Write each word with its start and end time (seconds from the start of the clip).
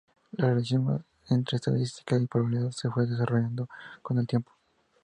La 0.31 0.47
relación 0.49 1.05
entre 1.29 1.57
estadística 1.57 2.17
y 2.17 2.25
probabilidades 2.25 2.75
se 2.77 2.89
fue 2.89 3.05
desarrollando 3.05 3.69
con 4.01 4.17
el 4.17 4.25
tiempo. 4.25 4.51